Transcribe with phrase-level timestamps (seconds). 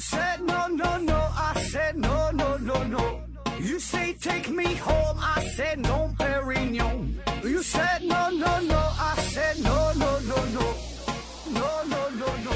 [0.00, 3.20] said no no no, I said no no no no.
[3.60, 7.20] You say take me home, I said no, Perignon.
[7.44, 10.74] You said no no no, I said no no no no,
[11.52, 12.52] no no no no.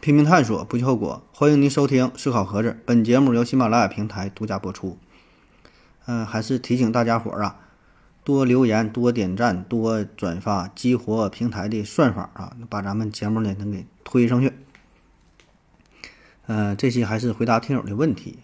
[0.00, 1.22] 拼命探索，不计后果。
[1.32, 4.98] 欢迎您收听《思考盒子》，本节目由喜马拉雅平台独家播出。
[6.06, 7.67] 嗯、还是提醒大家伙儿啊，
[8.28, 14.52] 多留言、多点赞、多转发，激活平台的算法啊，把咱们节目呢能给推上去。
[16.46, 18.40] 嗯、这期还是回答听友的问题。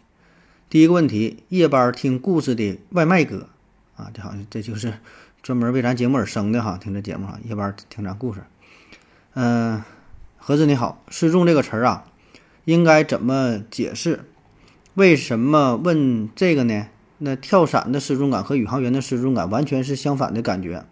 [0.70, 3.50] 第一个问题：夜班听故事的外卖哥
[3.94, 4.94] 啊，这好像这就是
[5.42, 8.42] 专门为咱节目而生的哈，听这节目哈，夜班听咱故事。
[9.34, 9.82] 嗯、
[10.38, 12.06] 盒子你好，失重这个词儿啊，
[12.64, 14.24] 应该怎么解释？
[14.94, 16.86] 为什么问这个呢？
[17.24, 20.84] 那跳伞的失重感和宇航员的失重感完全是相反的感觉。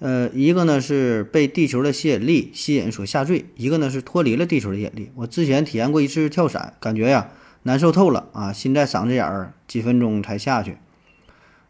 [0.00, 5.10] 呃，一个呢是被地球的吸引力吸引所下坠，一个呢是脱离了地球的引力。
[5.14, 7.30] 我之前体验过一次跳伞，感觉呀
[7.62, 10.76] 难受透了啊，心在嗓子眼儿，几分钟才下去。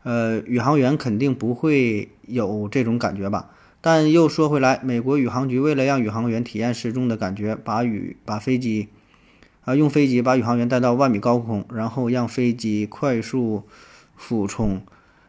[0.02, 3.50] 呃，宇航员肯定不会有这种感觉吧？
[3.80, 8.88] 但又说回来，美国宇航局为了让宇航员体验失重的感觉，把宇把飞机
[9.68, 13.64] 啊用飞机把宇航员带到万米高空，然后让飞机快速
[14.16, 14.80] 俯冲。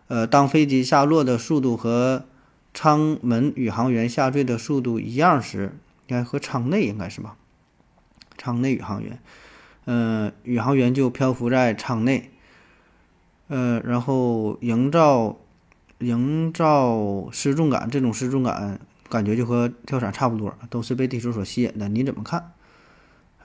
[0.07, 2.23] 呃，当飞机下落的速度和
[2.73, 7.35] 舱门宇航员下坠的速度一样时，应该和舱内应该是吧？
[8.37, 9.19] 舱内宇航员，
[9.83, 12.31] 呃，宇航员就漂浮在舱内，
[13.49, 15.35] 呃，然后营造
[15.97, 18.79] 营造失重感，这种失重感
[19.09, 21.89] 感觉就和跳伞差不多，都是被地球所吸引的。
[21.89, 22.53] 你怎么看？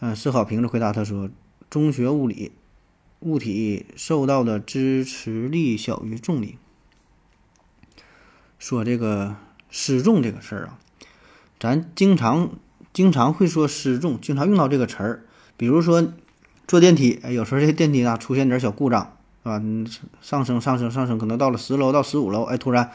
[0.07, 1.31] 嗯，思考瓶子回答他说
[1.71, 2.53] ：“中学物理，
[3.21, 6.59] 物体受到的支持力小于重力。”
[8.61, 9.37] 说这个
[9.71, 10.79] 失重这个事儿啊，
[11.59, 12.51] 咱经常
[12.93, 15.25] 经常会说失重，经常用到这个词儿。
[15.57, 16.13] 比如说
[16.69, 19.63] 坐电梯，哎，有时候这电梯呢出现点小故障，是吧？
[20.21, 22.91] 上升上升上升，可能到了十楼到十五楼，哎，突然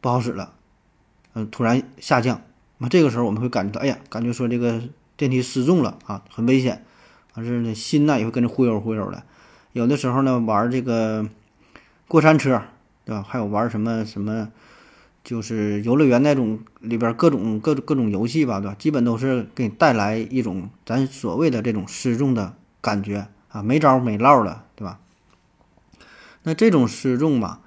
[0.00, 0.52] 不好使了，
[1.32, 2.40] 嗯、突然下降。
[2.78, 4.80] 那这个时候我们会感觉到，哎呀，感觉说这个
[5.16, 6.84] 电梯失重了啊，很危险。
[7.34, 9.22] 完事呢，心呢也会跟着忽悠忽悠的。
[9.72, 11.28] 有的时候呢，玩这个
[12.08, 12.62] 过山车，
[13.04, 13.22] 对吧？
[13.28, 14.48] 还有玩什么什么，
[15.22, 18.76] 就是游乐园那种里边各种各各种游戏吧，对吧？
[18.78, 24.98] 基本都是给你带来一种咱所谓的这种失重的感觉啊，没招没落了，对吧？
[26.44, 27.60] 那这种失重吧，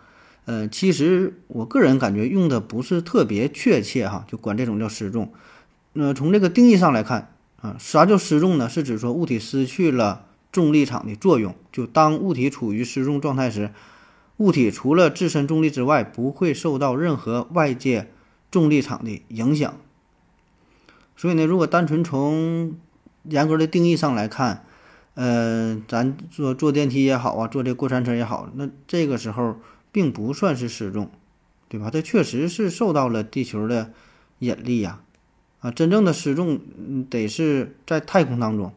[0.46, 5.32] 呃，其实我个人感觉用的不是特别确切哈，就管这种叫失重。
[5.94, 8.70] 那从这个定义上来看啊，啥叫失重呢？
[8.70, 13.72] 是指说物体失去了重力场的作用，就当物体处于失重状态时，
[14.38, 18.09] 物体除了自身重力之外，不会受到任何外界
[18.50, 19.75] 重力场的影响。
[21.18, 22.78] 所以呢，如果单纯从
[23.24, 24.64] 严格的定义上来看，
[25.16, 29.58] 呃，咱坐坐电梯也好啊，坐这过山车也好，那这个时候
[29.91, 31.12] 并不算是失重，
[31.68, 31.90] 对吧？
[31.91, 33.91] 这确实是受到了地球的
[34.40, 35.02] 引力呀、
[35.62, 36.59] 啊真正的失重
[37.09, 38.72] 得是在太空当中，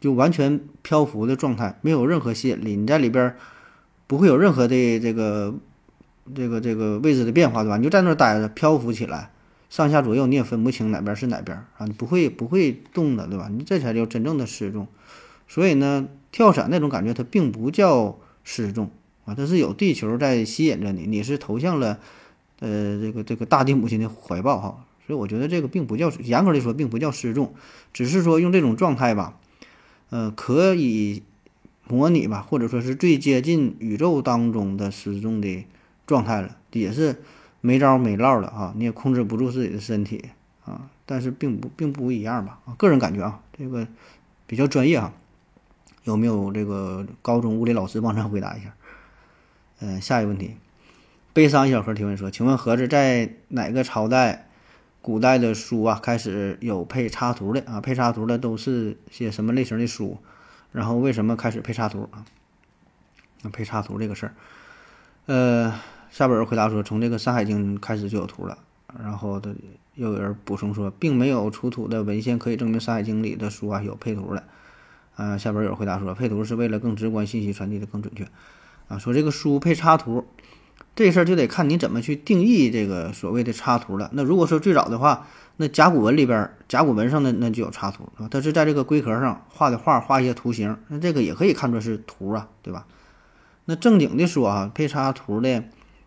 [0.00, 3.36] 就完全漂浮的状态，没有任何吸引力，你在里边儿
[4.06, 5.54] 不会有任何的这个
[6.34, 7.76] 这个这个位置的变化，对吧？
[7.76, 9.30] 你就在那儿待着，漂浮起来，
[9.70, 13.48] 上下左右你也分不清哪边是哪边啊，你不会不会动的，对吧？
[13.48, 14.88] 你这才叫真正的失重。
[15.46, 18.90] 所以呢，跳伞那种感觉它并不叫失重
[19.24, 22.00] 啊，它是有地球在吸引着你，你是投向了
[22.58, 24.84] 呃这个这个大地母亲的怀抱哈。
[25.06, 27.54] 所以我觉得这个并不叫严格来说并不叫失重，
[27.92, 29.38] 只是说用这种状态吧，
[30.10, 31.22] 呃，可以
[31.88, 35.64] 模拟吧，或者说是最接近宇宙当中的失重的
[36.06, 37.22] 状态了，也是
[37.60, 40.30] 没招没落了啊，你也控制不住自己的身体
[40.64, 43.86] 啊，但是并不并不一样吧啊，个人感觉啊，这个
[44.46, 45.12] 比较专业啊。
[46.04, 48.74] 有没有这个高中物理老师帮咱回答一下？
[49.78, 50.56] 嗯、下一个问题，
[51.32, 54.48] 悲伤小盒提问说：“请问盒子在哪个朝代、
[55.02, 57.80] 古代的书啊开始有配插图的啊？
[57.80, 60.16] 配插图的都是些什么类型的书？
[60.70, 62.24] 然后为什么开始配插图啊？
[63.42, 64.34] 那配插图这个事儿，
[65.26, 65.74] 呃，
[66.10, 68.56] 下边有人回答说，从这个《山海经》开始就有图了。
[69.02, 69.54] 然后的
[69.96, 74.44] 又有人补充说，并没有出土的文献可以证明《山海经》里的书啊有配图的。
[75.16, 78.28] 啊，下边有人回答说，配图是为了更直观，信息传递的更准确。
[78.86, 80.24] 啊，说这个书配插图，
[80.94, 84.10] 这事儿就得看你怎么去定义这个所谓的插图了。
[84.12, 88.28] 那如果说最早的话，那甲骨文里边，甲骨文上的那就有插图，是吧？
[88.30, 92.86] 它是在这个龟壳上画的画，画一些图形，那这个也可以看作是图啊，对吧？
[93.64, 95.64] 那正经的说啊，配插图的，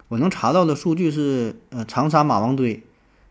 [0.08, 2.84] 我能查到的数据是，呃，长沙马王堆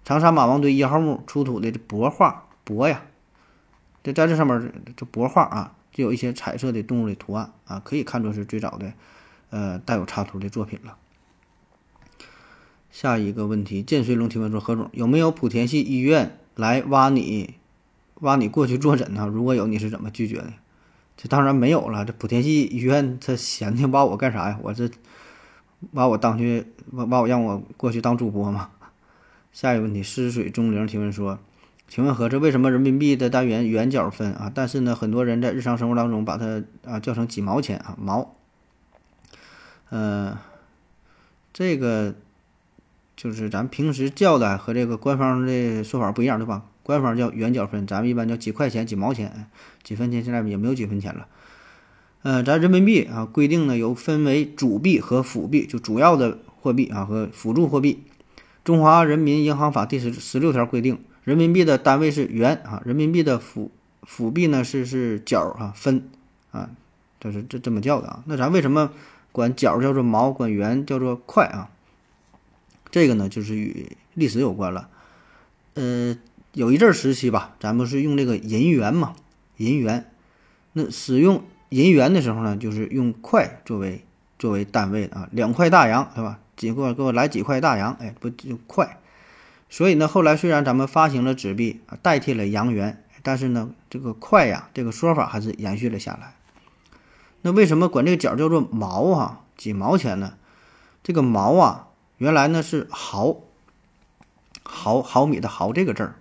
[0.04, 3.02] 长沙马王堆一号墓出土的帛画帛呀，
[4.02, 8.92] 这在这上面这帛画啊，就有一些彩色的动物的图案啊，可以看作是最早的
[9.50, 10.96] 呃带有插图的作品了。
[12.94, 17.55] 下一个问题，剑水龙提问说：何总有没有莆田系医院来挖你
[18.20, 19.26] 挖你过去坐诊呢？
[19.26, 20.52] 如果有，你是怎么拒绝的？
[21.17, 22.05] 这当然没有了。
[22.05, 24.61] 这莆田系医院他闲的挖我干啥呀？
[24.62, 24.88] 我这
[25.91, 28.70] 挖我当去挖挖我让我过去当主播吗？
[29.52, 31.40] 下一个问题，湿水中灵提问说：
[31.88, 34.52] 请问何这为什么人民币的单元元角分啊？
[34.55, 38.37] 但是呢，很多人在日常生活当中把它啊叫成几毛钱啊毛。
[39.90, 40.37] 嗯，
[41.52, 42.14] 这个
[43.16, 46.64] 就是咱平时叫的和这个官方的说法不一样，对吧？
[46.82, 49.46] 官方叫元角分，咱们一般叫几块钱、几毛钱、
[49.82, 51.26] 几分钱，现在也没有几分钱了。
[52.22, 58.02] 呃，咱人民币啊，规定呢有分为主币和辅币，就主要的货币啊和辅助货币。
[58.64, 63.70] 中华人民银行法第十十六条规定，人民币的单位是元啊，人民币的辅
[64.02, 66.08] 辅币呢是是角啊分
[66.50, 66.70] 啊，
[67.20, 68.22] 这是这这么叫的啊。
[68.26, 68.90] 那咱为什么
[69.32, 71.70] 管角叫做毛，管元叫做块啊？
[72.94, 74.88] 这个呢就是与历史有关了，
[75.75, 76.17] 呃。
[76.52, 79.17] 有一阵儿时期吧，咱不是用这个银元嘛？
[79.56, 80.08] 银元，
[80.73, 84.05] 那使用银元的时候呢，就是用块作为
[84.38, 86.38] 作为单位啊，两块大洋，对吧？
[86.55, 89.00] 几个给我来几块大洋，哎，不就块？
[89.69, 96.37] 所以呢，后来虽然咱们发行了纸币啊，代替了洋元，但是呢，这个块呀，这个说法还是延续了下来。
[97.43, 99.40] 那为什么管这个角叫做毛啊？
[99.56, 100.35] 几毛钱呢？
[101.02, 101.88] 这个毛啊，
[102.19, 103.37] 原来呢是毫，
[104.62, 106.16] 毫毫米的毫这个字儿。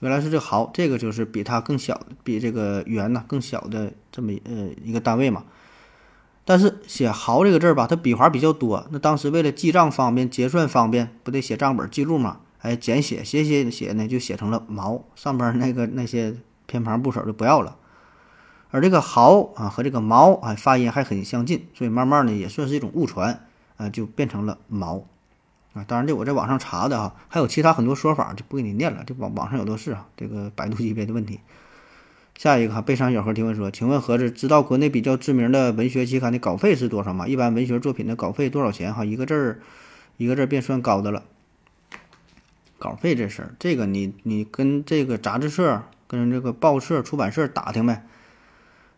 [0.00, 5.44] 原来是这毫，这个就是比它更小，比这个元呢更小的这么呃一个单位嘛。
[6.44, 12.40] 但是写毫这个字儿吧，它笔画比较多，那当时为了记账方便、结算方便，不得写账本记录嘛？
[12.60, 16.36] 哎，简写写写写呢，就写成了毛，上边那个那些
[16.66, 17.76] 偏旁部首就不要了。
[18.70, 23.47] 而这个毫啊和这个毛啊发音还很相近，所以慢慢呢也算是一种误传
[23.78, 25.06] 啊，就变成了毛。
[25.72, 29.02] 啊，当然这我在网上查的啊，还有其他很多说法，就不给你念了。
[29.06, 31.40] 这网网上有的是啊，这个百度级别的问题。
[32.36, 37.26] 下一个哈，悲伤小何提问说：“请问盒子知道国内比较知名的文学期刊的稿费是多少吗？
[37.26, 38.94] 一般文学作品的稿费多少钱？
[38.94, 39.60] 哈，一个字儿
[40.16, 41.24] 一个字儿便算高的了。
[42.78, 48.06] 稿费这事儿，这个你你跟这个杂志社、跟这个报社、出版社打听呗。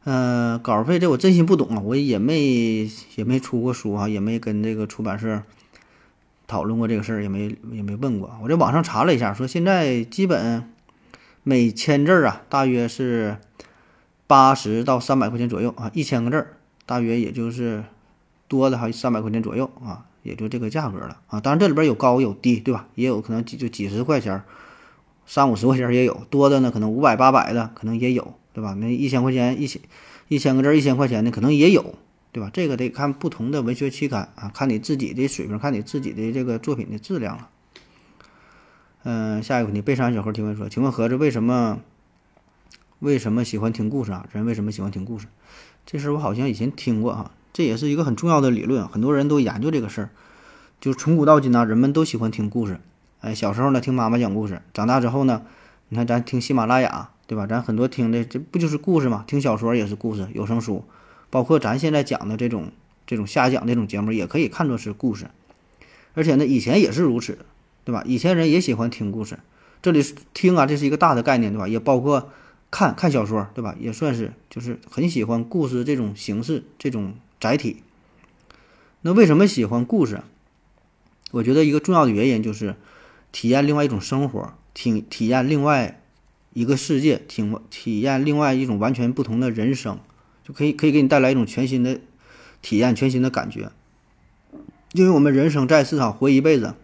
[0.04, 5.42] 嗯，稿费这我真心不懂啊，我也没也没出过书啊，也没跟这个出版社。”
[6.50, 10.68] 讨论过这个事儿也没也没问过，我在网上查了一下，说现在基本
[11.44, 13.36] 每千字儿啊，大约是
[14.26, 16.56] 八十到三百块钱左右啊，一千个字儿
[16.86, 17.84] 大约也就是
[18.48, 21.38] 多的还三百块钱左右啊，也就这个价格了啊。
[21.38, 22.88] 当然这里边有高有低，对吧？
[22.96, 24.42] 也有可能几就几十块钱，
[25.26, 28.74] 三五十块钱也有，多的呢可能五百八百的可能也有，对吧？
[28.74, 29.80] 那一千块钱一千
[30.28, 31.94] 一千个字一千块钱的可能也有。
[32.32, 32.48] 对吧？
[32.52, 37.48] 这个得看不同的文学期刊啊，看你自己的水平，看你自己的这个作品的质量了。
[39.02, 41.80] 嗯，下一个问题，悲伤小猴提问说：“请问盒子为什么
[43.00, 44.28] 为什么喜欢听故事啊？
[44.30, 45.26] 人为什么喜欢听故事？
[45.84, 50.10] 这事我好像以前听过哈，这也是一个很重要的理论，很多人都研究这个事儿。
[50.80, 52.78] 就从古到今呢，人们都喜欢听故事。
[53.22, 55.42] 哎，小时候呢听妈妈讲故事，长大之后呢，
[55.88, 57.46] 你看咱听喜马拉雅，对吧？
[57.46, 59.22] 咱很多听的这不就是故事吗？
[59.28, 60.82] 听小说也是故事，有声书。”
[61.30, 62.72] 包括咱现在讲的这种
[63.06, 65.30] 这种瞎讲这种节目，也可以看作是故事，
[66.14, 67.38] 而且呢，以前也是如此，
[67.84, 68.02] 对吧？
[68.04, 69.38] 以前人也喜欢听故事，
[69.80, 71.68] 这里听啊，这是一个大的概念，对吧？
[71.68, 72.30] 也包括
[72.68, 73.76] 看看小说，对吧？
[73.78, 77.84] 也算是就是很喜欢故事这种形式这种载体。
[79.02, 80.22] 那为什么喜欢故事？
[81.30, 82.74] 我觉得一个重要的原因就是
[83.30, 85.99] 体验另外一种生活，体体验另外
[86.52, 89.98] 一个世界，体体验另外一种完全不同的人生。
[90.42, 92.00] 就可以可以给你带来一种全新的
[92.62, 93.70] 体验，全新的感觉。
[94.92, 96.74] 因为我们人生在世上活一辈子，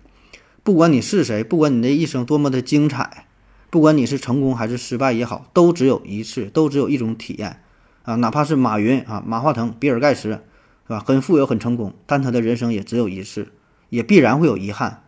[0.62, 3.26] 不管你是谁，不管你的一生多么的精彩，
[3.68, 7.60] 不管你是成功还是失败也好，都只有一次，都只有一种体验
[8.04, 8.14] 啊！
[8.16, 10.38] 哪怕是马云啊、马化腾、比尔盖茨，是
[10.86, 11.02] 吧？
[11.04, 13.48] 很富有、很成功，但他的人生也只有一次，
[13.88, 15.02] 也必然会有遗憾。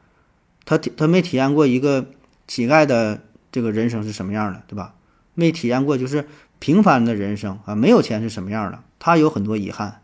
[0.64, 2.10] 他他没体验过一个
[2.48, 3.22] 乞丐的
[3.58, 4.94] 这个人生是什么样的，对吧？
[5.34, 6.26] 没体验过就是。
[6.60, 8.80] 平凡的人生啊，没有钱是什么样的？
[8.98, 10.00] 他有很多遗憾。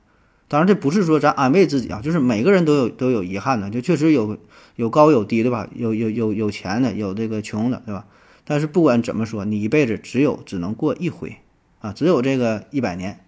[0.47, 4.39] 当然，这不是说咱安慰自己啊，就是每个人都有都有遗憾的，就确实有
[4.77, 5.69] 有高有低，对吧？
[5.75, 8.07] 有有有有钱的，有这个穷的，对吧？
[8.45, 11.39] 但是不管怎么说，你一辈子只有只能过一回
[11.81, 13.19] 啊，只有这个一百年。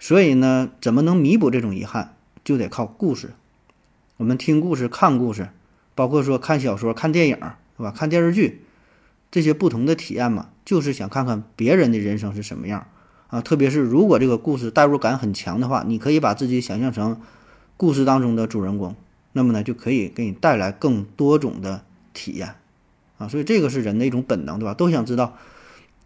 [0.00, 3.34] 所以呢，怎么能弥补这种遗憾，就得靠故事。
[4.16, 5.50] 我们听故事、看故事，
[5.94, 7.36] 包括说看小说、看电影，
[7.76, 7.94] 是吧？
[7.96, 8.64] 看电视剧，
[9.32, 12.86] 这些不同的体验嘛，就是想看看别人的人生是什么样
[13.28, 13.40] 啊。
[13.40, 17.20] 特别是如果这个故事代入感很强的话，你可以把自己想象成
[17.78, 18.94] 故事当中的主人公，
[19.32, 22.56] 那么呢，就可以给你带来更多种的体验
[23.16, 23.26] 啊。
[23.26, 24.74] 所以这个是人的一种本能，对吧？
[24.74, 25.36] 都想知道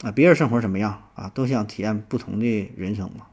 [0.02, 3.26] 啊，别人生活什么样啊，都想体验不同的人生嘛。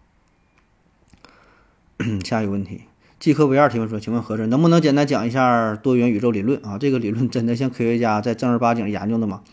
[2.26, 2.82] 下一个问题。
[3.20, 6.78] 季科维二提问说：“请问何子能不能简单讲一下多元宇宙理论啊？
[6.78, 9.44] 这个理论真的像科学家在正儿八经研究的吗？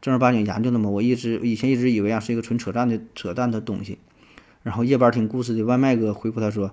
[0.00, 0.88] 正儿八经研究的吗？
[0.90, 3.98] 我一直以前一直以为啊是一个纯扯淡的扯淡的东西。”
[4.62, 6.72] 然后夜班听故事的外卖哥回复他说：“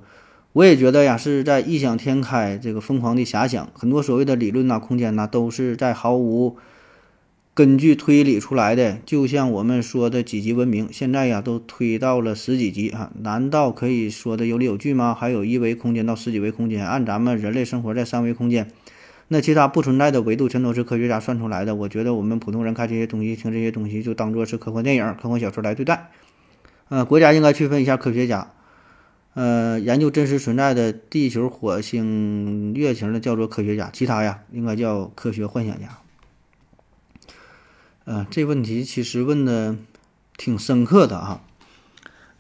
[0.54, 6.58] 我也觉得呀，是在异想天开，这个疯狂的遐想，很多所谓的理论呐、空间呐，都是在毫无。”
[7.54, 15.16] 根据推理出来的，就像我们说的几级文明，现在呀都推到了十几级啊，难道可以说的有理有据吗？
[15.18, 18.70] 还有一维空间到十几维空间，按咱们人类生活在三维空间，
[19.30, 21.76] 那其他不存在的维度全都是科学家算出来的。
[21.76, 26.12] 我觉得我们普通人看这些东西、听这些东西，就当做是科幻电影、科幻小说来对待。
[26.90, 28.54] 呃，国家应该区分一下科学家，
[29.34, 35.98] 呃，研究真实存在的地球、火星、月球的叫做科学家，其他呀应该叫科学幻想家。
[38.06, 39.76] 呃，这问题其实问的
[40.38, 41.42] 挺深刻的啊。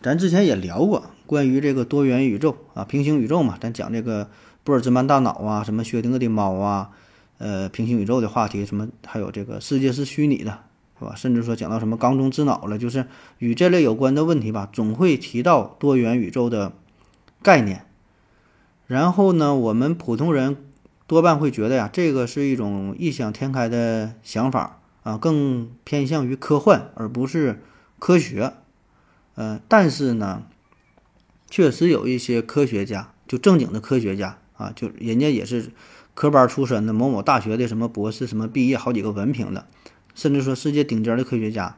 [0.01, 4.29] 咱之前也聊过关于这个多元宇宙啊、平行宇宙嘛，咱讲这个
[4.67, 6.89] 布尔兹曼大脑啊、什么薛定谔的猫啊、
[7.37, 10.65] 呃，平行宇宙的话题，什么还有这个世界是虚拟的，
[10.99, 11.15] 是吧？
[11.15, 13.07] 甚至说讲到什么缸中之脑了，就是
[13.37, 16.73] 与这类有关的问题吧，总会提到多元宇宙的
[17.41, 17.85] 概念。
[18.87, 20.57] 然后呢，我们普通人
[21.07, 24.81] 多半会觉得呀，这个是一种异想天开的想法。
[25.03, 27.61] 啊，更偏向于科幻，而不是
[27.99, 28.51] 科学。
[29.35, 30.43] 呃，但是呢，
[31.49, 35.71] 确实有一些科学家，就正经的科学家啊，就人家也是
[36.13, 39.67] 科班出身的，某某大学的什么博士，什么毕业好几个文凭的，
[40.13, 41.77] 甚至说世界顶尖的科学家，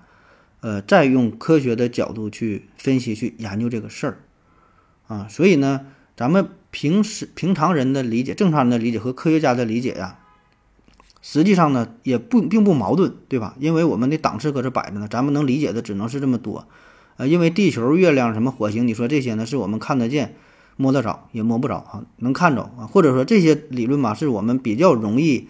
[0.62, 4.18] 呃，再用科学的角度去分析、去研究这个事儿。
[5.08, 10.20] 啊，所以呢，咱们平时平常人的理解、正常人的理解和科学家的理解呀。
[11.22, 13.56] 实际上呢，也不并不矛盾，对吧？
[13.60, 16.66] 因为我们的档次搁这摆着呢，咱们能理解的只能是这么多。
[17.18, 20.36] 呃，因为地球、月亮、什么火星，你说这些呢，是我们看得见、
[20.82, 25.50] 摸得着，也摸不着啊，能看着啊，或者说这些理论吧，是我们比较容易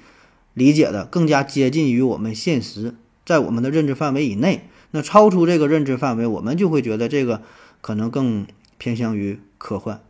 [0.55, 4.67] 理解的，更加接近于我们现实，在我们的认知范围以内。
[4.89, 7.43] 那超出这个认知范围，我们就会觉得这个
[7.81, 8.47] 可能更
[8.79, 10.01] 偏向于科幻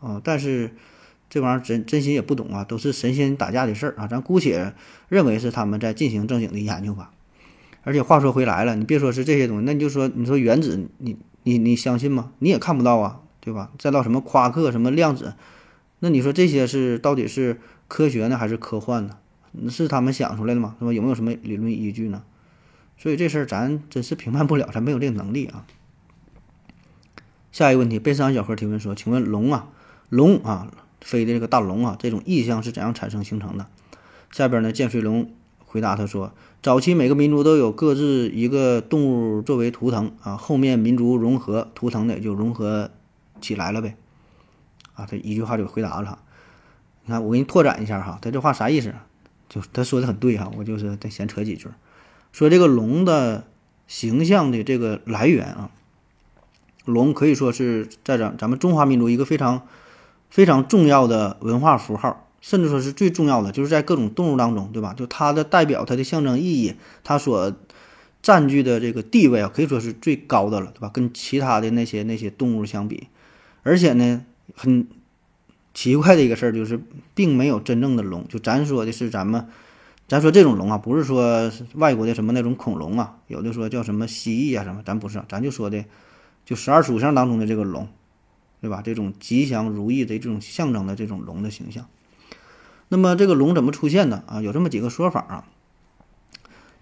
[0.00, 0.72] 啊，但是。
[1.30, 4.72] 这玩意儿真真心也不懂啊，都是神仙打架的事儿啊，咱姑且
[5.08, 7.10] 认为是他们在进行正经的研究吧。
[7.82, 12.30] 而且话说回来了，你别说是这些东西，那你就说你说原子，你你你相信吗？
[12.38, 13.70] 你也看不到啊，对吧？
[13.78, 15.34] 再到什么夸克、什么量子，
[15.98, 19.18] 那你说这些是到底是科学呢，还是科幻呢？
[19.68, 20.76] 是他们想出来的吗？
[20.78, 20.92] 是吧？
[20.92, 22.22] 有没有什么理论依据呢？
[22.96, 25.66] 所以这事儿咱真是评判不了，咱没有这个能力啊。
[27.52, 29.68] 下一个问题，悲伤小何提问说：“请问龙啊，
[30.08, 30.72] 龙啊。”
[31.04, 33.66] 飞的这个大龙啊，这种意象是怎样产生形成的？
[34.32, 36.32] 下边呢，剑水龙回答他说：
[36.62, 42.90] 早期每个民族都有各自一个动物作为图腾啊，后面民族融合，图腾的就融合
[43.40, 43.96] 起来了呗。
[44.94, 46.18] 啊，他一句话就回答了。
[47.04, 48.94] 你看，我给你拓展一下哈，他这话啥意思？
[49.48, 51.68] 就他说的很对哈，我就是再闲扯几句，
[52.32, 53.46] 说这个龙的
[53.86, 55.70] 形象的这个来源啊，
[56.84, 59.66] 龙可以说是在咱咱们中华民族一个非常。
[60.30, 64.92] 非常重要的文化符号，甚至说是最重要的，就是在各种动物当中，对吧？
[64.92, 66.74] 就它的代表，它的象征意义，
[67.04, 67.54] 它所
[68.20, 70.90] 占据的这个地位啊，可以说是最高的了，对吧？
[70.92, 73.06] 跟其他的那些那些动物相比，
[73.64, 74.86] 而且呢，很
[75.74, 76.80] 奇怪的一个事儿就是，
[77.16, 78.28] 并没有真正的龙。
[78.28, 79.48] 就咱说的是咱们，
[80.06, 85.84] 咱说这种龙啊，不是说外国的什么那种恐龙啊，有的说叫什么蜥蜴啊什么，咱不是，咱就说的，
[86.44, 87.88] 就十二属相当中的这个龙。
[88.60, 88.80] 对吧？
[88.82, 91.86] 这种吉祥如意的这种象征的这种龙的形象，
[92.88, 94.40] 那么这个龙怎么出现的啊？
[94.40, 95.44] 有这么几个说法啊。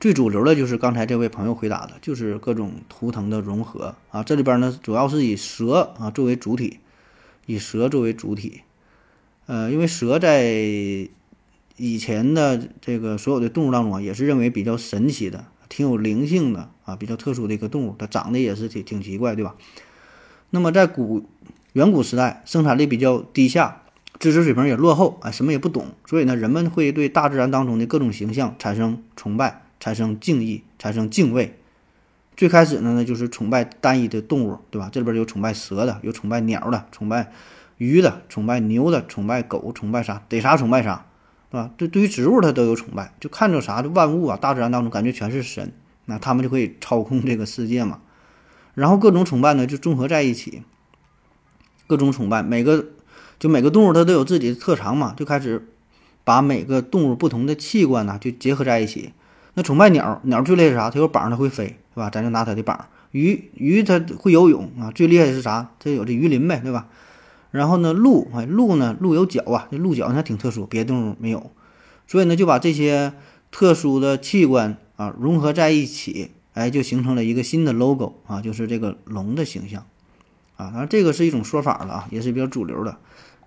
[0.02, 4.24] 最主流的就是刚才这位朋友回答的，就是各种图腾的融合啊。
[4.24, 6.80] 这里边呢，主要是以蛇啊作为主体，
[7.46, 8.62] 以蛇作为主体。
[9.46, 10.42] 呃，因为蛇在
[11.76, 17.94] 以前的这个所有的动物当中啊，也是认为比较神奇的、挺有灵性的啊，比较特殊的一个动物。
[17.96, 19.54] 它长得也是挺挺奇怪，对吧？
[20.50, 21.28] 那么在古
[21.74, 23.82] 远古时代，生产力比较低下，
[24.18, 31.58] 知识水平也落后，啊，什么也不懂，所以呢，人们会对大自然当中的各种形象产生崇拜、产生敬意、产生敬畏。
[32.36, 34.88] 最开始呢，呢就是崇拜单一的动物，对吧？
[34.92, 37.32] 这里边有崇拜蛇的，有崇拜鸟的，崇拜
[37.78, 41.06] 鱼的，崇拜牛的，崇拜狗，崇拜啥逮啥崇拜啥，
[41.50, 41.72] 是吧？
[41.76, 45.72] 对，对于植物它都有崇拜，就看着啥，万物啊，大自然当中感觉全是神，
[46.04, 47.98] 那他们就可以操控这个世界嘛。
[48.74, 50.62] 然后各种崇拜呢就综合在一起，
[51.88, 52.86] 各种崇拜，每个
[53.40, 55.68] 就每个动物它都有自己的特长嘛，就开始
[56.22, 59.12] 把每个动物不同的器官呢就结合在一起。
[59.54, 60.90] 那崇拜鸟，鸟最厉害是啥？
[60.90, 62.08] 它有膀，它会飞，是吧？
[62.08, 62.86] 咱就拿它的膀。
[63.10, 65.70] 鱼，鱼它会游泳啊，最厉害的是啥？
[65.78, 66.88] 它有这鱼鳞呗，对吧？
[67.50, 71.50] 然后呢，鹿，哎，鹿呢，鹿有角啊，这鹿角还挺特殊，别的动物没有。
[72.06, 73.12] 所以呢，就把这些
[73.50, 79.84] 特殊的器官啊融合在一起，哎，就形成了一个新的 logo 啊，就是这个龙的形象
[80.56, 80.70] 啊。
[80.70, 82.96] 当然，这个是一种说法了啊，也是比较主流的。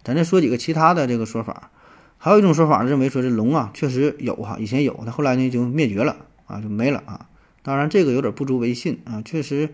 [0.03, 1.71] 咱再说几个其他的这个说法。
[2.17, 6.15] 还有一种说法认为说这龙啊确实有哈，以前有，它后来呢就灭绝了
[6.47, 7.27] 啊，就没了啊。
[7.61, 9.69] 当然，这个有点不足为信啊，确实。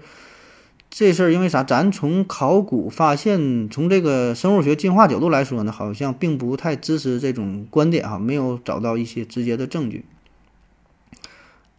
[0.93, 1.63] 这事儿因为啥？
[1.63, 10.03] 咱从考古发现，从这个生物学进化角度来说呢，好像并不太支持这种观点哈，没有找到一些直接的证据。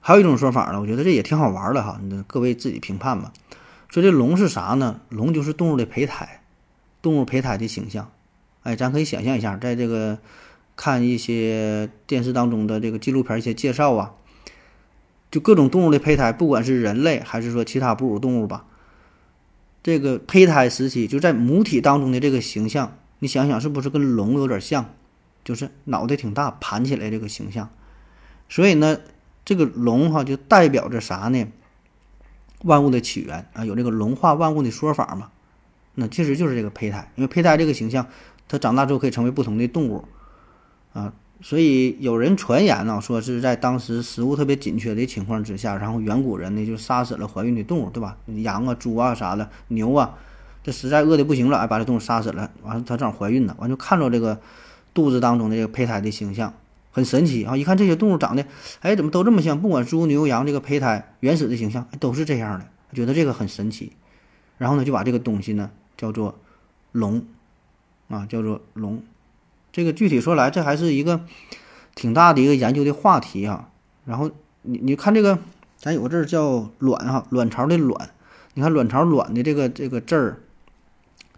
[0.01, 3.35] 还有一种说法呢，我觉得这也挺好玩的哈，那各位自己评判吧。
[3.91, 5.03] 说这龙是啥呢？
[5.11, 6.41] 龙就是动物的胚胎，
[7.03, 8.11] 动物胚胎的形象。
[8.63, 10.19] 哎，咱可以想象一下，在这个
[10.83, 14.15] 看一些电视当中的这个纪录片一些介绍啊，
[15.31, 18.65] 就各种动物的胚胎，不管是人类还是说其他哺乳动物吧。
[19.81, 24.93] 这个胚胎时期就在母体当中的这个形象，你想想是不是跟龙有点像？
[25.45, 27.71] 就是脑袋挺大，盘起来这个形象。
[28.49, 28.99] 所以呢，
[29.45, 31.47] 这个龙哈就代表着啥呢？
[32.65, 35.31] 万物的起源啊，有这个龙化万物的说法嘛？
[35.95, 38.09] 那其实就是这个胚胎，因为胚胎这个形象，
[38.49, 40.05] 它长大之后可以成为不同的动物
[40.93, 41.13] 啊。
[41.45, 48.17] 所以有人传言呢，说是在当时食物特别紧缺的情况之下，然后远古人呢就杀死了怀孕的动物，对吧？
[48.27, 50.15] 羊啊、猪啊啥的，牛啊，
[50.63, 52.49] 这实在饿的不行了，哎，把这动物杀死了。
[52.63, 54.41] 完了，它正好怀孕呢，完就看着这个
[54.95, 56.55] 肚子当中的这个胚胎的形象，
[56.93, 57.57] 很神奇啊！
[57.57, 58.47] 一看这些动物长得，
[58.79, 59.61] 哎，怎么都这么像？
[59.61, 63.91] 不管猪、牛、羊，这个胚胎原始的形象都是这样的，觉得这个很神奇。
[64.59, 66.39] 然后呢，就把这个东西呢叫做
[66.93, 67.25] 龙，
[68.07, 69.03] 啊，叫做龙。
[69.73, 71.25] 这个具体说来，这还是一个
[71.95, 73.71] 挺大的一个研究的话题啊。
[74.05, 74.31] 然后
[74.63, 75.39] 你你看这个，
[75.77, 78.11] 咱有个字儿叫卵哈，卵巢的卵。
[78.55, 80.43] 你看卵巢卵的这个这个字儿，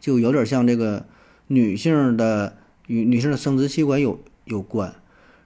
[0.00, 1.06] 就有点像这个
[1.46, 2.56] 女性的
[2.88, 4.92] 与女性的生殖器官有有关。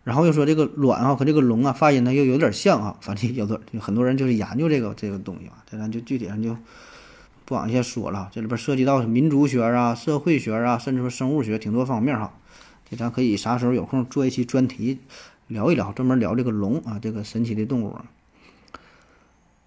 [0.05, 2.96] 然后又说这个卵啊和这个龙啊发音呢又有点像啊。
[3.03, 6.57] 反正有的很多人就是研究这个这个东西啊，这咱就具体上就
[7.44, 8.31] 不往下说了。
[8.33, 12.33] 这里边涉及到民族学啊、社会学啊，甚至说生物学挺多方面哈。
[12.90, 14.98] 这咱可以啥时候有空做一期专题，
[15.46, 17.96] 聊一聊，专门聊这个龙啊，这个神奇的动物。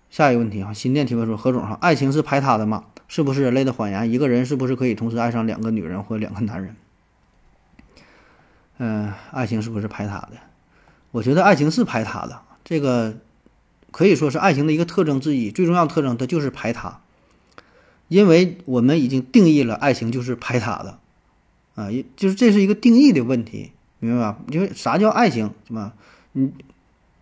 [0.09, 2.85] 下一个问题哈，新店提问说何总哈，爱情是排他的吗？
[3.07, 4.11] 是不是人类的谎言？
[4.11, 6.75] 一个人是不是可以同时爱上两个女人或两个男人？
[8.77, 10.31] 嗯，爱情是不是排他的？
[11.11, 13.17] 我觉得爱情是排他的，这个
[13.91, 17.01] 可以说是爱情的一个特征之一，最重要特征它就是排他，
[18.07, 20.97] 因为我们已经定义了爱情就是排他的。
[21.75, 24.37] 啊，也就是这是一个定义的问题，明白吧？
[24.49, 25.93] 因为啥叫爱情，是吧？
[26.33, 26.51] 你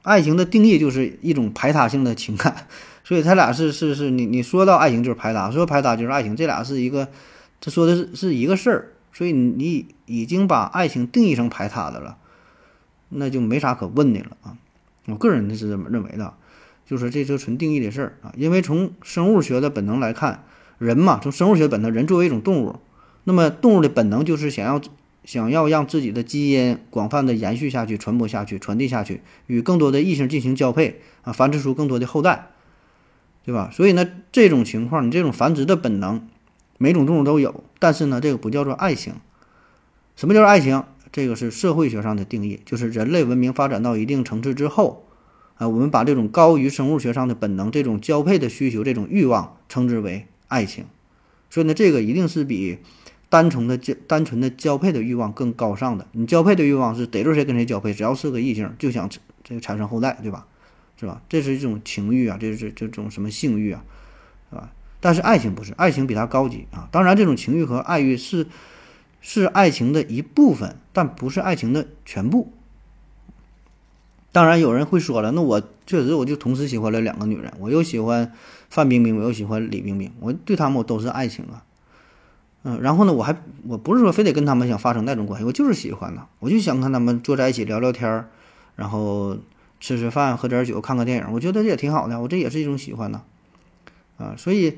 [0.01, 2.67] 爱情的定义就是一种排他性的情感，
[3.03, 7.07] 所以他俩是是是你你说到爱情就是排他，说排他就是爱情，这俩是一个，
[7.62, 12.17] 他说的是是一个事儿，所以你已经把爱情定义成排他的了，
[13.09, 14.57] 那就没啥可问的了啊。
[15.05, 16.33] 我个人是这么认为的，
[16.85, 18.33] 就是这就纯定义的事儿啊。
[18.35, 20.43] 因为从生物学的本能来看，
[20.77, 22.79] 人嘛，从生物学本能，人作为一种动物。
[23.25, 24.82] 那么动物的本能就是想要
[25.23, 32.47] 想要让自己的基因广泛的延续下去、传播下去、传递下去，与更多的异性进行交配啊，繁殖出更多的后代，
[33.45, 33.69] 对吧？
[33.71, 36.27] 所以呢，这种情况，你这种繁殖的本能，
[36.79, 39.13] 每种动物都有，但是呢，这个不叫做爱情。
[40.15, 40.84] 什么叫做爱情？
[41.12, 45.05] 这个是社会学上的定义，就是人类文明发展到一定层次之后，
[45.55, 50.86] 啊，我们把这种高于生物学上的本能、这种交配的需求、这种欲望称之为爱情。
[51.51, 52.79] 所以呢，这个一定是比。
[53.30, 59.10] 单纯的交单纯的交配的欲望更高尚的，你交配的欲望是逮着谁跟谁交配，只要是个异性就想
[59.44, 60.46] 这个产生后代，对吧？
[61.00, 61.22] 是吧？
[61.30, 63.84] 这是一种情欲啊，这是这种什么性欲啊，
[64.50, 64.72] 是吧？
[65.00, 66.89] 但是爱情不是，爱情比它高级啊。
[66.92, 68.48] 当然，这种情欲和爱欲是
[69.22, 72.52] 是爱情的一部分，但不是爱情的全部。
[74.34, 78.34] 当然，有人会说了，那我确实我就同时喜欢了两个女人，我又喜欢
[78.70, 81.63] 范冰冰，我又喜欢李冰冰，我对他们我都是爱情啊。
[82.63, 83.36] 嗯，然后呢，我还
[83.67, 88.30] 我不是说非得跟他们想发生那种关系，我就是喜欢呢，我就想跟他们坐在一起聊聊天儿，
[88.76, 89.38] 然后
[89.80, 93.22] 吃吃饭、喝点酒、看个电影，我觉得这也挺好的，我这也是一种喜欢呢，
[94.17, 94.78] 啊，所以，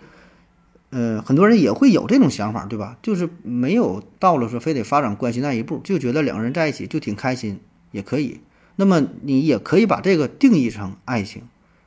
[0.91, 2.97] 呃，很多人也会有这种想法，对吧？
[3.01, 7.59] 就是没有到了说非得发展关系那一步，就觉得两个人在一起就挺开心，
[7.91, 8.41] 也可以。
[8.75, 11.43] 那么你也可以把这个定义成爱情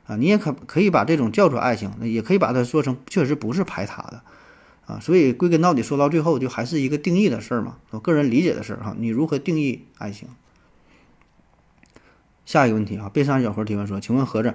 [0.07, 4.21] 啊，你也可可以把这种叫做爱情，也可以把它说成确实不是排他的
[4.85, 4.99] 啊。
[4.99, 8.95] 所以归根到底说到最后，就还是一个定义的事儿嘛，我个人理解的事儿哈。
[8.97, 10.29] 你如何定义爱情？
[12.45, 14.53] 下一个问题啊，贝山小伙提问说：“请问盒子，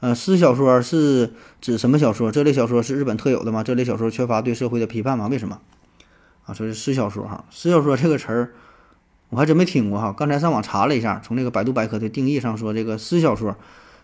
[0.00, 2.32] 呃，诗小说是指什么小说？
[2.32, 3.62] 这类小说是日本特有的吗？
[3.62, 5.28] 这类小说缺乏对社会的批判吗？
[5.28, 5.60] 为什么？”
[6.46, 8.52] 啊，说是诗小说哈，诗小说这个词儿。
[9.30, 13.56] 我还真没听过哈，刚才上网查了一下，从这个百度百科的定义上说，这个诗小说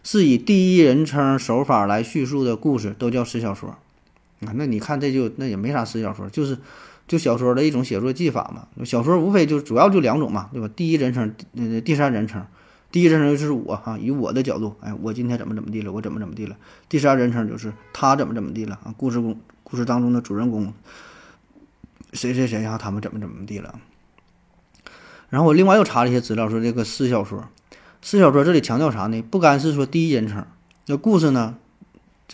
[0.02, 3.78] 是以第一人称手法来叙述的故事，都叫诗小说。
[4.54, 6.58] 那你看这就那也没啥诗小说，就是
[7.08, 8.84] 就小说的一种写作技法嘛。
[8.84, 10.68] 小说无非就主要就两种嘛，对吧？
[10.74, 12.44] 第一人称，呃，第三人称。
[12.92, 16.56] 第一人称就是我哈，以我的角度，哎，我今天怎么怎么地了，我怎么怎么地了。
[16.88, 20.72] 第三人称就是他怎么怎么地了啊，故事公故事当中的主人公
[22.12, 23.80] 谁谁谁啊，他们怎么怎么地了。
[25.28, 27.48] 然后我另外又查了一些资料，说这个诗小说，
[28.00, 29.20] 诗小说这里强调啥呢？
[29.22, 30.46] 不单是说第一人称，
[30.86, 31.56] 那故事呢，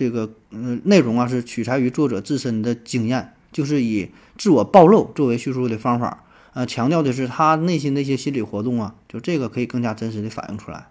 [0.01, 4.09] 这个嗯内容啊是取材于作者自身的经验，就是以
[4.39, 10.87] 自我暴露作为叙述的方法，呃，强调的是他内心的一些心理活动啊，就这个可以更加真实的反映出来，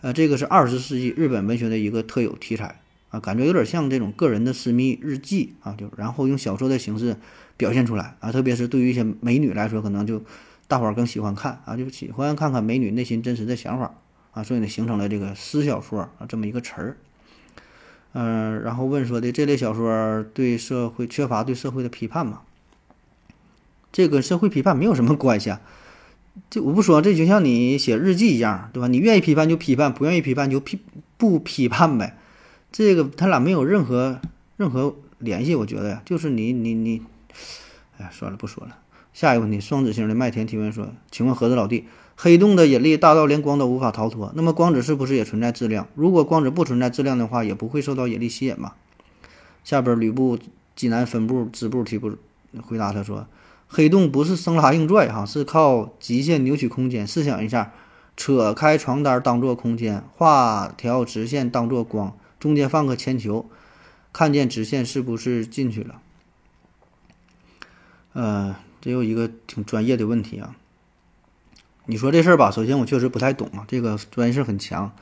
[0.00, 7.16] 呃，这个是二十世纪日本文学的一个特有题材啊，感觉有点像这种个人的私密日记啊，就然后用小说的形式
[7.56, 10.20] 表现出来啊，特别是对于一些美女来说，可能就。
[10.68, 13.94] 大伙儿更喜欢看啊，就喜欢看看美女内心真实的想法
[14.30, 16.96] 啊，所以呢，形成了这个私小说啊这么一个词儿。
[18.12, 22.42] 嗯，然后问说的这类小说对社会缺乏对社会的批判吗？
[23.90, 25.60] 这个社会批判没有什么关系啊。
[26.48, 28.88] 这我不说，这就像你写日记一样，对吧？
[28.88, 30.78] 你愿意批判就批判，不愿意批判就批
[31.18, 32.16] 不批判呗。
[32.70, 34.18] 这个他俩没有任何
[34.56, 37.02] 任何联系，我觉得呀，就是你你你，
[37.98, 38.78] 哎，算了，不说了。
[39.12, 41.84] 下一个问题，双子星的麦田提问说：“请问盒子老弟，
[42.22, 45.88] 黑洞的引力大到连光都无法逃脱，那么光子是不是也存在质量？
[45.96, 48.74] 如果光子不存在质量的话，也不会受到引力吸引吗？”
[49.64, 50.38] 下边吕布
[50.76, 52.12] 济南分部支部提部
[52.64, 53.26] 回答他说
[53.66, 57.04] ：“黑洞不是生拉硬拽哈，是靠极限扭曲空间。
[57.04, 57.72] 试想一下，
[58.16, 63.46] 扯开床单当做空间，画条直线当做光，中间放个铅球，
[64.12, 66.00] 看见直线是不是进去了？”
[68.14, 68.54] 呃。
[68.80, 70.56] 这有一个挺专业的问题啊！
[71.86, 74.92] 你说这事儿吧，首先我确实不太懂啊，这个专业性很强，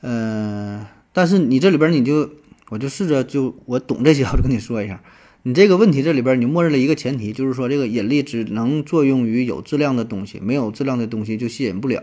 [0.00, 2.30] 嗯，但是你这里边你就
[2.70, 5.02] 我就试着就我懂这些， 我就跟你说一下，
[5.42, 12.02] 你这个问题这里边你默认了一个前提，就是说这个引力只能作用于有质量的东西，没有质量的东西就吸引不了，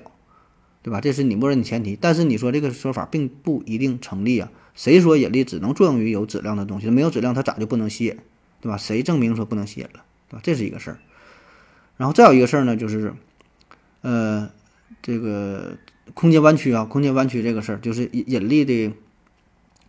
[0.82, 1.02] 对吧？
[1.02, 1.98] 这是你默认的前提。
[2.00, 4.52] 但是你说这个说法并不一定成立啊！
[4.76, 6.90] 谁说引力只能作用于有质量的东西？
[6.90, 8.18] 没有质量它咋就不能吸引，
[8.62, 8.78] 对吧？
[8.78, 10.04] 谁证明说不能吸引了？
[10.30, 10.98] 对吧这是一个事儿，
[11.98, 13.14] 然后再有一个事儿呢，就是，
[14.04, 14.50] 呃，
[15.02, 15.78] 这个
[16.14, 18.92] 空间弯曲啊，空间弯曲这个事儿，就是引引力的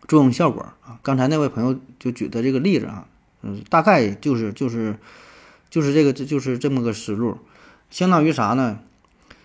[0.07, 0.97] 作用效果啊。
[1.03, 3.07] 刚才那位朋友就举的这个例子啊，
[3.43, 4.95] 嗯，大概就是就是
[5.69, 7.37] 就是这个这就是这么个思路，
[7.89, 8.79] 相当于啥呢？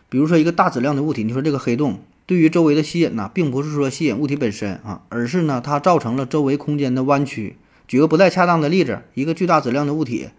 [0.08, 7.56] 比如说一个大质量的物体，你说这个黑洞对于周围的吸引呢，并不是说吸引物体本身啊，而是呢它造成了周围空间的弯曲。
[7.88, 10.30] 举个不太恰当的例子，一个巨大质量的物体。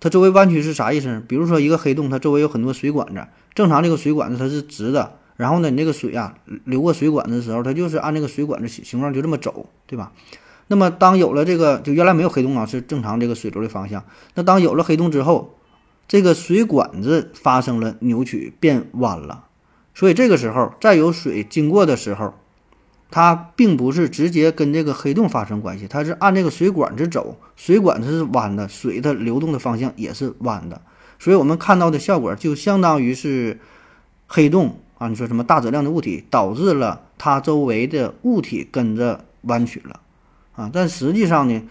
[0.00, 1.22] 它周围弯曲是啥意思？
[1.26, 3.26] 比如说一个黑洞，它周围有很多水管子。
[3.54, 6.34] 正常这个水管子它是直的，然后呢，你这个水啊
[6.64, 10.12] 流过水管子的时候，它就是按这个水管子形形状就这么走，对吧？
[10.68, 14.04] 那么当有了这个，就原来没有黑洞啊，是正常这个水流的方向。
[14.34, 15.58] 那当有了黑洞之后，
[16.06, 19.46] 这个水管子发生了扭曲，变弯了。
[19.94, 22.34] 所以这个时候，再有水经过的时候。
[23.10, 30.82] 它并不是直接跟这个黑洞发生关系，它是按这个水管子走，水管子是弯的，水的流动的方向也是弯的，
[31.18, 33.58] 所以我们看到的效果就相当于是
[34.26, 40.00] 黑洞啊，你说什么大质量的物体导致了它周围的物体跟着弯曲了
[40.54, 41.62] 啊，但实际上呢，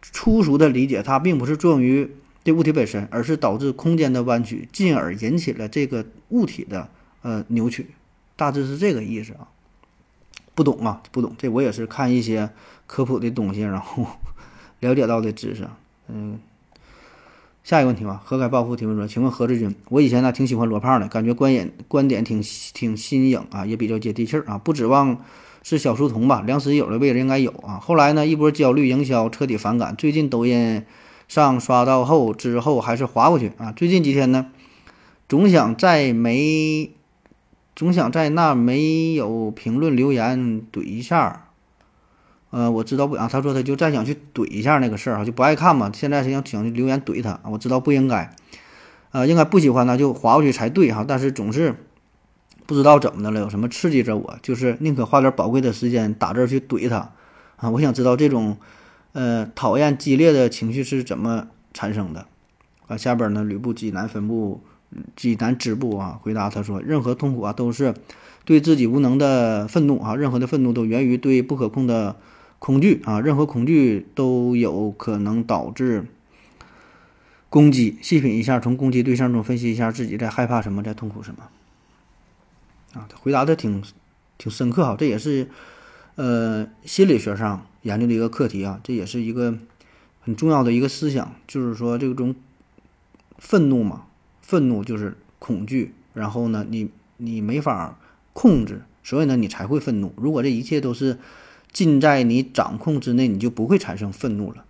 [0.00, 2.10] 粗俗的理解，它并不是作用于
[2.42, 6.88] 这物体本身，而是导致空间的弯曲，进而引起了这个物体的
[7.22, 7.90] 呃扭曲，
[8.34, 9.46] 大致是这个意思啊。
[10.56, 11.32] 不懂啊，不懂。
[11.38, 12.50] 这我也是看一些
[12.86, 14.06] 科普的东西，然后
[14.80, 15.68] 了解到的知识。
[16.08, 16.40] 嗯，
[17.62, 18.22] 下一个问题吧。
[18.24, 22.42] 何开暴富提问说：“请问何志军，我以前呢挺喜欢罗胖的，感觉观点观点挺
[22.72, 24.56] 挺新颖啊，也比较接地气儿啊。
[24.56, 25.22] 不指望
[25.62, 27.78] 是小书童吧，良师益友的位置应该有啊。
[27.78, 29.94] 后来呢，一波焦虑营销，彻底反感。
[29.94, 30.82] 最近抖音
[31.28, 33.72] 上刷到后之后，还是划过去啊。
[33.72, 34.46] 最近几天呢，
[35.28, 36.90] 总想在没。”
[37.76, 41.50] 总想在那没有评论留言怼一下，
[42.48, 45.90] 呃，我知道不啊，他说他就再想去怼一下那个事儿哈，就不爱看嘛。
[45.92, 48.34] 现在是想想去留言怼他，我知道不应该，
[49.10, 51.04] 呃，应该不喜欢他就划过去才对哈。
[51.06, 51.76] 但是总是
[52.64, 57.12] 不知道怎么的了，有什么刺激着我，就是宁可花点宝贵的时间打字去怼他
[57.56, 57.68] 啊！
[57.68, 58.56] 我想知道这种
[59.12, 62.26] 呃讨厌激烈的情绪是怎么产生的
[62.86, 62.96] 啊？
[62.96, 64.62] 下边呢，吕布济南分部
[65.14, 67.94] 济南支部啊回答他说：任何痛苦啊都是
[68.44, 72.16] 对自己无能的愤怒啊，任何的愤怒都源于对不可控的
[72.58, 76.06] 恐惧啊，任何恐惧都有可能导致。
[77.48, 81.48] 攻击，细品一下，从攻击对象中分析一下自己在害怕什么，在痛苦什么。
[82.92, 83.82] 啊，他回答的挺
[84.36, 85.48] 挺深刻哈，这也是
[86.16, 89.56] 呃心理学上研究的一个课题啊，这也是一个
[90.20, 92.34] 很重要的一个思想，就是说这种
[93.38, 94.06] 愤怒嘛，
[94.46, 97.98] 愤怒就是恐惧，然后呢，你你没法
[98.32, 100.14] 控制，所以呢，你才会愤怒。
[100.16, 101.18] 如果这一切都是
[101.72, 104.64] 尽在你掌控之内，你就不会产生愤怒了。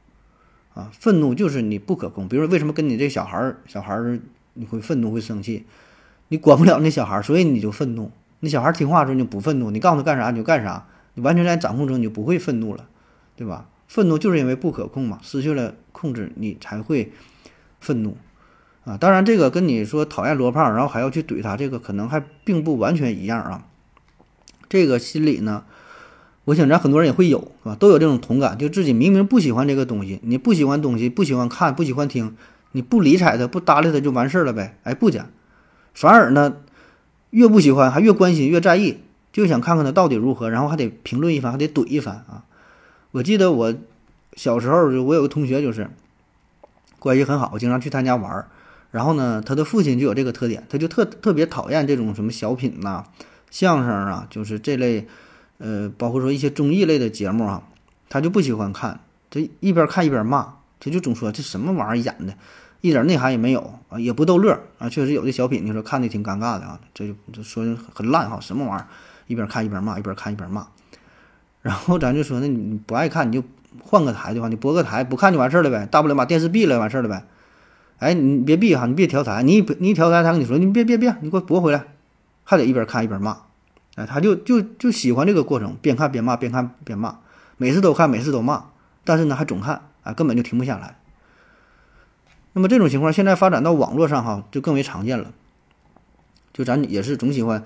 [0.72, 2.26] 啊，愤怒就是你不可控。
[2.26, 4.18] 比如说，为什么跟你这小孩儿，小孩儿
[4.54, 5.66] 你会愤怒、会生气？
[6.28, 8.10] 你管不了那小孩儿，所以你就愤怒。
[8.40, 12.88] 那小孩儿听话的时候你就不愤怒，你告诉他干啥你就干啥，你完全在掌控中，你就不会愤怒了，
[13.36, 13.68] 对吧？
[13.88, 17.12] 愤怒就是因为不可控嘛，失去了控制，你才会
[17.78, 18.16] 愤怒
[18.86, 18.96] 啊。
[18.96, 23.66] 当然，这个跟你说讨厌罗胖，然后还要去怼他，这个可能还并不完全一样啊。
[24.70, 25.64] 这个心理呢？
[26.46, 27.74] 我想咱很多人也会有，是吧？
[27.74, 32.36] 都有这种同感，就自己明明不喜欢这个东西，你不喜欢东西，不喜欢看，不喜欢听，
[32.70, 34.78] 你不理睬他，不搭理他就完事儿了呗？
[34.84, 35.26] 哎，不讲，
[35.92, 36.58] 反而呢，
[37.30, 38.98] 越不喜欢还越关心，越在意，
[39.32, 42.44] 就想看看他到底如何，然后还得评论一番，还得怼一番啊！
[43.10, 43.74] 我记得我
[44.34, 45.90] 小时候，我有个同学就是
[47.00, 48.48] 关系很好，经常去他家玩儿，
[48.90, 53.04] 然后呢，他的父亲就有这个特点，他就特特别讨厌这种什么小品呐、
[53.50, 55.06] 相声啊，就是这类。
[55.58, 57.62] 呃，包括说一些综艺类的节目啊，
[58.10, 62.34] 他就不喜欢看，他一边看一边骂，他就总说这什么玩意儿演的，
[62.82, 64.86] 一点内涵也没有啊，也不逗乐啊。
[64.90, 68.86] 确实有的小品，你说看的挺尴尬的啊，这就就说很烂哈，什么玩意儿，
[69.28, 70.66] 一边看一边骂，一边看一边骂。
[71.62, 73.42] 然后咱就说，那你不爱看，你就
[73.82, 77.24] 换个台的话，你播个台不看就完事儿了呗，大不了把电视闭了完事儿了呗。
[77.98, 81.84] 哎，你别闭哈，你别调台，你你一调台，他跟你说，你别别别，你给我拨回来，
[82.44, 83.38] 还得一边看一边骂。
[83.94, 87.20] 哎，他就就就喜欢这个过程，边看边骂，边看边骂，
[87.56, 88.66] 每次都看，每次都骂，
[89.04, 90.98] 但是呢还总看，啊，根本就停不下来。
[92.52, 95.32] 那么这种情况现在发展到网络上哈，就更为常见了。
[96.52, 97.64] 就咱也是总喜欢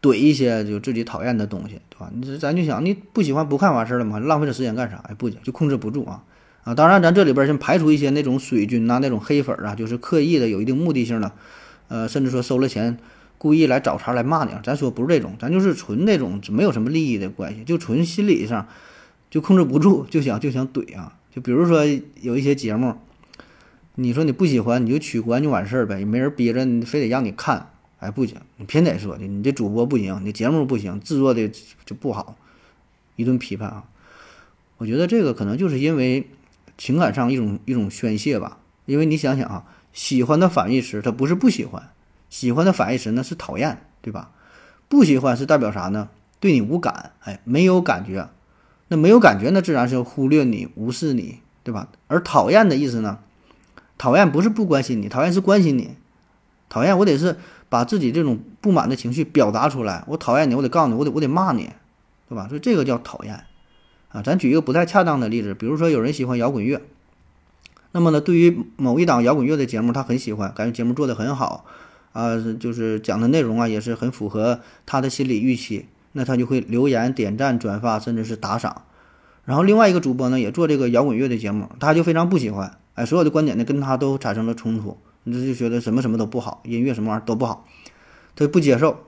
[0.00, 2.10] 怼一些就自己讨厌的东西，对吧？
[2.12, 4.18] 你咱就想，你不喜欢不看完事儿了吗？
[4.18, 4.96] 浪费这时间干啥？
[5.08, 6.22] 哎，不就控制不住啊
[6.64, 6.74] 啊！
[6.74, 11.32] 当然，咱这里边先排除一些那种水军呐，那种黑粉啊，就是刻意的有一定目的性的，
[11.88, 12.98] 呃，甚至说收了钱。
[13.38, 18.68] 故意来找茬来骂你啊，咱说不是这种，咱就是纯那种没有什么利益的关系，就纯心理上
[19.28, 21.18] 就控制不住，就想就想怼啊。
[21.34, 21.84] 就比如说
[22.20, 22.94] 有一些节目，
[23.96, 31.50] 你说你不喜欢，你就取关就完事儿呗，也没人逼着你，非得让你看，哎不行，你偏得说的，你这主播不行，你节目不行，制作的
[31.84, 32.36] 就不好，
[33.16, 33.82] 一顿批判啊。
[34.78, 36.28] 我觉得这个可能就是因为
[36.82, 41.90] 情感上一种一种宣泄吧，因为你想想啊，喜欢的反义词它不是不喜欢。
[42.28, 44.32] 喜欢的反义词呢是讨厌，对吧？
[44.88, 46.08] 不喜欢是代表啥呢？
[46.40, 48.28] 对你无感，哎，没有感觉。
[48.88, 51.86] 那没有感觉，那自然是忽略你、无视你，对吧？
[52.08, 53.20] 而讨厌的意思呢？
[53.96, 55.90] 讨厌不是不关心你，讨厌是关心你。
[56.68, 57.36] 讨厌，我得是
[57.68, 60.02] 把自己这种不满的情绪表达出来。
[60.08, 61.70] 我讨厌你，我得告诉你，我得我得骂你，
[62.28, 62.48] 对吧？
[62.48, 63.44] 所以这个叫讨厌
[64.12, 64.22] 啊。
[64.22, 66.80] 咱举一个不太恰当的例子，比如说有人喜欢摇滚乐，
[67.90, 71.64] 那么呢，对于某一档摇滚乐的节目，他很喜欢，感觉节目做得很好。
[72.12, 78.82] 啊，就是讲的内容啊，也是很符合他的心理预期，那他就会留言、点赞、转发，甚至是打赏。
[79.46, 87.66] 然后另外一个主播呢，也做这个摇滚乐的节目，他就非常不喜欢，哎，所有的观点呢跟他都产生了冲突，你这就觉得什么什么都不好，音乐什么玩意儿都不好，
[88.36, 88.98] 他不接受。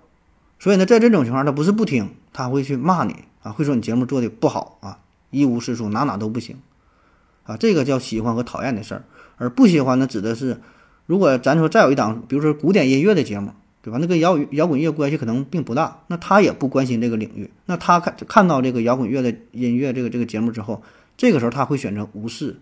[0.59, 4.99] 所以呢，在这种情况，他不是不听，他会去骂你啊，会说你节目做的不好啊，
[5.31, 6.59] 一无是处，哪哪都不行
[7.45, 7.57] 啊。
[7.57, 9.05] 这个叫喜欢和讨厌的事儿，
[9.37, 10.61] 而不喜欢呢，指的是。
[11.07, 13.53] 如果咱说再有一档，比如说古典音乐的节目，
[13.83, 13.99] 对吧？
[14.01, 17.51] 那跟摇摇滚乐关系可能并不大，那他也不关心这个领域。
[17.67, 20.83] 那他看看到这个摇滚乐的音乐这个这个节目之后，
[21.19, 22.57] 这个时候他会选择无视，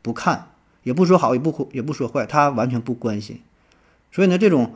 [0.00, 0.46] 不看，
[0.84, 3.42] 也不说好，也不也不说坏，他完全不关心。
[4.10, 4.74] 所以呢，这种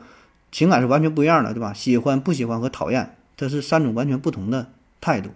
[0.51, 1.73] 情感是完全不一样的，对吧？
[1.73, 4.69] 喜欢、不喜欢和讨厌，这是三种完全不同的
[5.01, 5.31] 态度。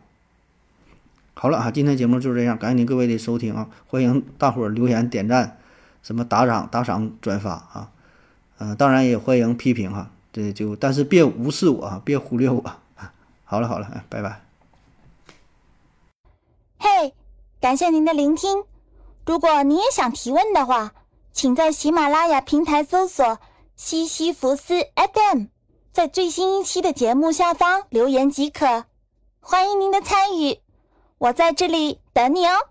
[1.34, 3.70] 好了啊，今天节目就是这样，感谢您各位的收听啊！
[3.88, 5.58] 欢迎大伙儿留言点赞。
[6.04, 7.92] 什么打赏、打赏、转发啊，
[8.58, 12.64] 嗯，当然也欢迎批评哈，这就但是别无视我啊，别忽略我。
[13.44, 14.42] 好了好了，拜拜。
[16.80, 17.14] 嘿，
[17.60, 18.64] 感谢您的聆听。
[19.26, 20.94] 如果你也想提问的话，
[21.32, 23.40] 请在喜马拉雅平台搜索
[23.76, 25.46] “西西弗斯 FM”，
[25.92, 28.86] 在最新一期的节目下方留言即可。
[29.40, 30.60] 欢迎您的参与，
[31.22, 32.71] 我在这里等你哦。